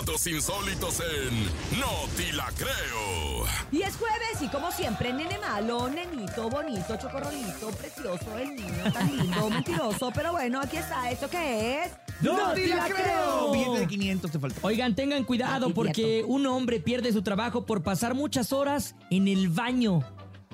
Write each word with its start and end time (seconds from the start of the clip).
datos 0.00 0.26
insólitos 0.28 1.00
en 1.00 1.78
No 1.80 1.88
Ti 2.16 2.32
La 2.32 2.46
Creo. 2.56 3.46
Y 3.72 3.82
es 3.82 3.96
jueves 3.96 4.40
y 4.40 4.48
como 4.48 4.70
siempre, 4.70 5.12
nene 5.12 5.38
malo, 5.38 5.88
nenito, 5.88 6.48
bonito, 6.48 6.96
chocorrolito, 6.96 7.68
precioso, 7.70 8.38
el 8.38 8.54
niño 8.54 8.92
tan 8.92 9.16
lindo, 9.16 9.50
mentiroso. 9.50 10.10
Pero 10.14 10.32
bueno, 10.32 10.60
aquí 10.60 10.76
está, 10.76 11.10
¿esto 11.10 11.28
qué 11.28 11.82
es? 11.84 11.92
¡No 12.20 12.52
te 12.52 12.68
la 12.68 12.86
creo! 12.86 13.52
Billete 13.52 13.80
de 13.80 13.86
500 13.88 14.30
te 14.30 14.38
faltó. 14.38 14.60
Oigan, 14.66 14.94
tengan 14.94 15.24
cuidado 15.24 15.66
Aquí, 15.66 15.74
porque 15.74 15.92
quieto. 15.92 16.28
un 16.28 16.46
hombre 16.46 16.78
pierde 16.80 17.12
su 17.12 17.22
trabajo 17.22 17.66
por 17.66 17.82
pasar 17.82 18.14
muchas 18.14 18.52
horas 18.52 18.94
en 19.10 19.26
el 19.26 19.48
baño. 19.48 20.04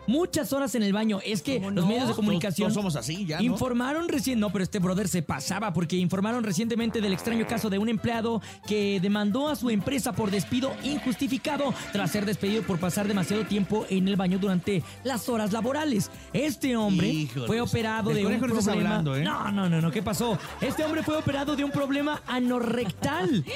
Muchas 0.06 0.52
horas 0.52 0.74
en 0.74 0.82
el 0.82 0.92
baño. 0.92 1.20
Es 1.24 1.42
que 1.42 1.56
¿Cómo 1.56 1.70
los 1.70 1.84
no? 1.84 1.90
medios 1.90 2.08
de 2.08 2.14
comunicación 2.14 2.72
somos 2.72 2.96
así 2.96 3.26
informaron 3.40 4.08
recién, 4.08 4.40
no, 4.40 4.50
pero 4.50 4.64
este 4.64 4.78
brother 4.78 5.08
se 5.08 5.22
pasaba 5.22 5.72
porque 5.72 5.96
informaron 5.96 6.44
recientemente 6.44 7.00
del 7.00 7.12
extraño 7.12 7.46
caso 7.46 7.70
de 7.70 7.78
un 7.78 7.88
empleado 7.88 8.42
que 8.66 9.00
demandó 9.00 9.48
a 9.48 9.56
su 9.56 9.70
empresa 9.70 10.12
por 10.12 10.30
despido 10.30 10.72
injustificado 10.82 11.72
tras 11.92 12.10
ser 12.10 12.26
despedido 12.26 12.62
por 12.62 12.78
pasar 12.78 13.08
demasiado 13.08 13.44
tiempo 13.44 13.86
en 13.88 14.08
el 14.08 14.16
baño 14.16 14.38
durante 14.38 14.82
las 15.04 15.28
horas 15.28 15.52
laborales. 15.52 16.10
Este 16.32 16.76
hombre 16.76 17.08
Híjoles. 17.08 17.46
fue 17.46 17.60
operado 17.60 18.10
de 18.10 18.26
un 18.26 18.38
problema. 18.38 18.72
hablando, 18.72 19.16
¿eh? 19.16 19.22
No, 19.24 19.50
no, 19.50 19.68
no, 19.68 19.80
no, 19.80 19.90
¿qué 19.90 20.02
pasó? 20.02 20.38
Este 20.60 20.84
hombre 20.84 21.02
fue 21.02 21.16
operado 21.16 21.56
de 21.56 21.64
un 21.64 21.70
problema 21.70 22.22
anorrectal. 22.26 23.44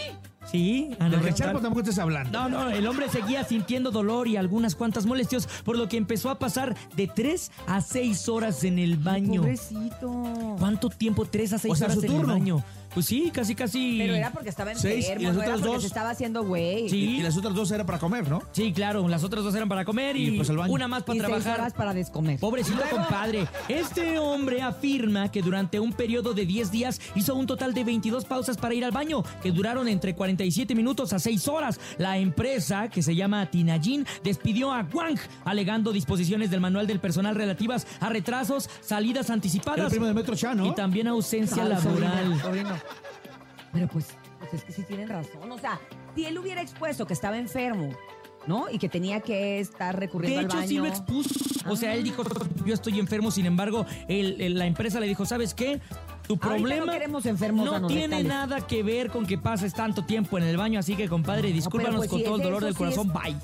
Sí, 0.50 0.88
De 0.98 1.04
anorrectal. 1.04 1.22
Recharpo 1.24 1.60
tampoco 1.60 1.80
estés 1.80 1.98
hablando. 1.98 2.30
No, 2.30 2.48
no, 2.48 2.70
el 2.70 2.86
hombre 2.86 3.08
seguía 3.08 3.44
sintiendo 3.44 3.90
dolor 3.90 4.28
y 4.28 4.36
algunas 4.36 4.74
cuantas 4.74 5.04
molestias, 5.06 5.46
por 5.64 5.76
lo 5.76 5.88
que 5.88 5.96
empezó 5.96 6.30
a 6.30 6.38
pasar 6.38 6.74
de 6.96 7.06
3 7.06 7.50
a 7.66 7.80
6 7.80 8.28
horas 8.28 8.64
en 8.64 8.78
el 8.78 8.96
baño. 8.96 9.42
Pobrecito. 9.42 10.56
¿Cuánto 10.58 10.88
tiempo? 10.90 11.24
3 11.26 11.52
a 11.54 11.58
6 11.58 11.72
O 11.72 11.76
sea, 11.76 11.86
horas 11.88 11.98
su 12.00 12.06
en 12.06 12.12
el 12.20 12.26
baño. 12.26 12.64
Pues 12.94 13.04
sí, 13.04 13.30
casi, 13.32 13.54
casi. 13.54 13.98
Pero 13.98 14.14
era 14.14 14.32
porque 14.32 14.48
estaba 14.48 14.74
Seis, 14.74 15.04
enfermo, 15.04 15.22
y 15.22 15.26
las 15.26 15.34
no 15.36 15.42
era 15.42 15.50
otras 15.50 15.60
porque 15.60 15.74
dos- 15.74 15.82
se 15.82 15.86
estaba 15.88 16.10
haciendo 16.10 16.42
güey. 16.44 16.88
Sí. 16.88 17.18
Y 17.18 17.22
las 17.22 17.36
otras 17.36 17.54
dos 17.54 17.70
era 17.70 17.84
para 17.84 17.98
comer, 17.98 18.28
¿no? 18.28 18.42
Sí, 18.52 18.72
claro, 18.72 19.06
las 19.08 19.22
otras 19.22 19.44
dos 19.44 19.54
eran 19.54 19.68
para 19.68 19.84
comer 19.84 20.16
y, 20.16 20.28
Y, 20.28 20.36
pues, 20.38 20.48
una 20.48 20.88
más 20.88 21.02
para 21.02 21.16
y 21.16 21.20
seis 21.20 21.28
trabajar. 21.28 21.60
horas 21.60 21.74
para 21.74 21.92
descomer. 21.92 22.40
Pobrecito 22.40 22.80
compadre. 22.90 23.46
Este 23.68 24.18
hombre 24.18 24.62
afirma 24.62 25.30
que 25.30 25.42
durante 25.42 25.78
un 25.78 25.92
periodo 25.92 26.32
de 26.32 26.46
10 26.46 26.70
días 26.70 26.98
hizo 27.14 27.34
un 27.34 27.46
total 27.46 27.74
de 27.74 27.84
22 27.84 28.24
pausas 28.24 28.56
para 28.56 28.74
ir 28.74 28.84
al 28.86 28.90
baño, 28.90 29.22
que 29.42 29.52
duraron 29.52 29.86
entre 29.86 30.14
47 30.38 30.74
minutos 30.76 31.12
a 31.12 31.18
6 31.18 31.48
horas. 31.48 31.80
La 31.98 32.16
empresa, 32.16 32.88
que 32.88 33.02
se 33.02 33.14
llama 33.16 33.46
Tinajin, 33.50 34.06
despidió 34.22 34.72
a 34.72 34.86
Wang, 34.92 35.18
alegando 35.44 35.92
disposiciones 35.92 36.50
del 36.50 36.60
manual 36.60 36.86
del 36.86 37.00
personal 37.00 37.34
relativas 37.34 37.86
a 38.00 38.08
retrasos, 38.08 38.70
salidas 38.80 39.26
el 39.28 39.34
anticipadas 39.34 39.90
primo 39.90 40.06
de 40.06 40.14
Metro 40.14 40.36
Chan, 40.36 40.56
¿no? 40.56 40.66
y 40.66 40.74
también 40.74 41.08
ausencia 41.08 41.64
Ah, 41.64 41.68
laboral. 41.70 42.38
sobrino, 42.38 42.38
sobrino. 42.40 42.78
Pero 43.72 43.88
pues, 43.88 44.06
pues 44.38 44.54
es 44.54 44.64
que 44.64 44.72
sí 44.72 44.82
tienen 44.84 45.08
razón. 45.08 45.50
O 45.50 45.58
sea, 45.58 45.80
si 46.14 46.24
él 46.24 46.38
hubiera 46.38 46.62
expuesto 46.62 47.04
que 47.06 47.14
estaba 47.14 47.36
enfermo, 47.36 47.90
¿no? 48.46 48.66
Y 48.70 48.78
que 48.78 48.88
tenía 48.88 49.20
que 49.20 49.58
estar 49.58 49.94
De 49.96 50.00
recurriendo 50.06 50.40
hecho, 50.42 50.52
al 50.52 50.58
baño. 50.62 50.68
sí 50.68 50.76
lo 50.76 50.86
expuso. 50.86 51.34
O 51.68 51.76
sea, 51.76 51.94
él 51.94 52.04
dijo, 52.04 52.22
yo 52.64 52.72
estoy 52.74 52.98
enfermo, 53.00 53.30
sin 53.32 53.44
embargo, 53.46 53.84
la 54.08 54.66
empresa 54.66 55.00
le 55.00 55.06
dijo, 55.08 55.26
¿sabes 55.26 55.52
qué? 55.52 55.80
Tu 56.28 56.36
problema 56.38 56.84
no 56.86 56.92
queremos 56.92 57.26
enfermos 57.26 57.64
no 57.64 57.86
tiene 57.88 58.04
anorrectales". 58.04 58.26
nada 58.26 58.60
que 58.66 58.82
ver 58.82 59.10
con 59.10 59.26
que 59.26 59.38
pases 59.38 59.72
tanto 59.74 60.04
tiempo 60.04 60.36
en 60.38 60.44
el 60.44 60.56
baño, 60.56 60.78
así 60.78 60.94
que, 60.94 61.08
compadre, 61.08 61.52
discúlpanos 61.52 61.96
pues, 61.96 62.10
con 62.10 62.18
si 62.18 62.24
todo 62.24 62.36
el 62.36 62.42
dolor 62.42 62.62
del 62.62 62.74
sí 62.74 62.78
corazón, 62.78 63.08
es- 63.08 63.12
bye. 63.14 63.36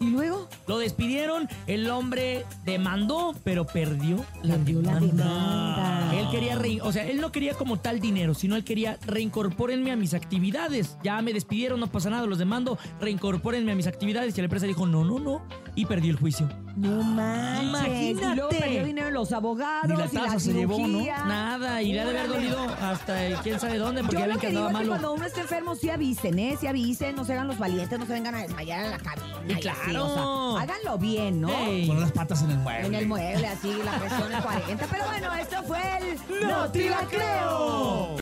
Y 0.00 0.10
luego, 0.10 0.48
Lo 0.68 0.78
despidieron, 0.78 1.48
el 1.66 1.90
hombre 1.90 2.44
demandó, 2.64 3.34
pero 3.42 3.66
perdió 3.66 4.18
la 4.44 4.54
Perdió 4.56 4.80
la 4.82 4.94
demanda. 5.00 5.24
demanda. 5.24 6.14
Él 6.20 6.28
quería, 6.30 6.56
rein- 6.56 6.80
o 6.84 6.92
sea, 6.92 7.04
él 7.08 7.20
no 7.20 7.32
quería 7.32 7.54
como 7.54 7.78
tal 7.78 7.98
dinero, 7.98 8.34
sino 8.34 8.54
él 8.54 8.62
quería 8.62 8.96
reincorpórenme 9.06 9.90
a 9.90 9.96
mis 9.96 10.14
actividades. 10.14 10.96
Ya 11.02 11.20
me 11.22 11.32
despidieron, 11.32 11.80
no 11.80 11.88
pasa 11.88 12.10
nada, 12.10 12.26
los 12.26 12.38
demando, 12.38 12.78
reincorpórenme 13.00 13.72
a 13.72 13.74
mis 13.74 13.88
actividades. 13.88 14.36
Y 14.38 14.40
la 14.40 14.44
empresa 14.44 14.66
dijo, 14.66 14.86
no, 14.86 15.04
no, 15.04 15.18
no, 15.18 15.42
y 15.74 15.86
perdió 15.86 16.10
el 16.12 16.16
juicio. 16.16 16.48
No 16.78 17.02
manches. 17.02 17.64
Imagínate. 17.68 18.32
Y 18.32 18.34
luego 18.36 18.48
perdió 18.50 18.84
dinero 18.84 19.08
en 19.08 19.14
los 19.14 19.32
abogados. 19.32 19.90
Ni 19.90 19.96
la 19.96 20.06
y 20.06 20.08
taza 20.08 20.38
se 20.40 20.52
llevó, 20.52 20.78
¿no? 20.78 20.86
cirugía. 20.86 21.24
Nada, 21.24 21.82
y 21.82 21.92
le 21.92 22.00
ha 22.00 22.04
de 22.04 22.10
haber 22.18 22.28
dolido 22.28 22.58
hasta 22.80 23.24
el 23.26 23.34
quién 23.38 23.60
sabe 23.60 23.78
dónde, 23.78 24.02
porque 24.02 24.16
Yo 24.16 24.20
ya 24.20 24.26
lo 24.26 24.32
ven 24.32 24.40
que 24.40 24.46
que 24.46 24.52
digo 24.52 24.66
andaba 24.66 24.78
es 24.80 24.84
que 24.84 24.90
malo. 24.90 25.02
cuando 25.02 25.12
uno 25.14 25.26
esté 25.26 25.40
enfermo, 25.40 25.74
sí 25.74 25.90
avisen, 25.90 26.38
¿eh? 26.38 26.56
Sí 26.60 26.66
avisen, 26.66 27.16
no 27.16 27.24
se 27.24 27.32
hagan 27.32 27.48
los 27.48 27.58
valientes, 27.58 27.98
no 27.98 28.06
se 28.06 28.12
vengan 28.12 28.34
a 28.34 28.42
desmayar 28.42 28.84
en 28.84 28.90
la 28.90 28.98
cabina. 28.98 29.26
Y 29.46 29.50
y 29.50 29.52
así, 29.54 29.60
claro. 29.62 30.06
o 30.06 30.54
sea, 30.54 30.62
háganlo 30.62 30.98
bien, 30.98 31.40
¿no? 31.40 31.50
Ey. 31.50 31.86
Con 31.88 32.00
las 32.00 32.12
patas 32.12 32.42
en 32.42 32.50
el 32.52 32.58
mueble. 32.58 32.86
En 32.86 32.94
el 32.94 33.06
mueble, 33.08 33.46
así, 33.46 33.72
la 33.84 33.92
presión 33.98 34.34
a 34.34 34.42
40. 34.42 34.86
Pero 34.90 35.04
bueno, 35.06 35.34
esto 35.34 35.62
fue 35.64 35.80
el... 35.98 36.46
¡No 36.48 36.70
te 36.70 36.90
la 36.90 37.00
creo! 37.08 38.16